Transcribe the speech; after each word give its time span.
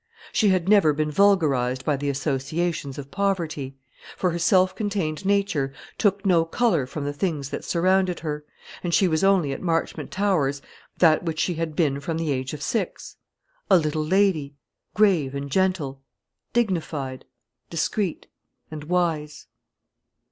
She 0.33 0.49
had 0.49 0.67
never 0.67 0.93
been 0.93 1.11
vulgarised 1.11 1.85
by 1.85 1.95
the 1.95 2.09
associations 2.09 2.97
of 2.97 3.11
poverty; 3.11 3.77
for 4.17 4.31
her 4.31 4.39
self 4.39 4.73
contained 4.75 5.27
nature 5.27 5.73
took 5.99 6.25
no 6.25 6.43
colour 6.43 6.87
from 6.87 7.05
the 7.05 7.13
things 7.13 7.51
that 7.51 7.63
surrounded 7.63 8.21
her, 8.21 8.43
and 8.83 8.95
she 8.95 9.07
was 9.07 9.23
only 9.23 9.51
at 9.53 9.61
Marchmont 9.61 10.09
Towers 10.09 10.59
that 10.97 11.21
which 11.21 11.37
she 11.39 11.53
had 11.53 11.75
been 11.75 11.99
from 11.99 12.17
the 12.17 12.31
age 12.31 12.51
of 12.51 12.63
six 12.63 13.17
a 13.69 13.77
little 13.77 14.03
lady, 14.03 14.55
grave 14.95 15.35
and 15.35 15.51
gentle, 15.51 16.01
dignified, 16.51 17.23
discreet, 17.69 18.25
and 18.71 18.85
wise. 18.85 19.45